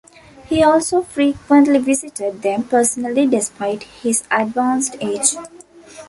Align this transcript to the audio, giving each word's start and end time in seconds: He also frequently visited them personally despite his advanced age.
He 0.49 0.63
also 0.63 1.03
frequently 1.03 1.77
visited 1.77 2.41
them 2.41 2.63
personally 2.63 3.27
despite 3.27 3.83
his 3.83 4.23
advanced 4.31 4.95
age. 4.99 5.35